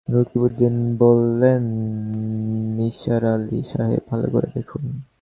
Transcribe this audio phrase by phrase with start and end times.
[0.07, 1.63] রকিবউদ্দিন বললেন,
[2.77, 5.01] নিসার আলি সাহেব, ভালো করে দেখুন।